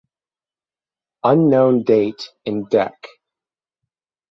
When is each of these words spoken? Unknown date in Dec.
Unknown 1.23 1.83
date 1.83 2.29
in 2.43 2.65
Dec. 2.65 2.95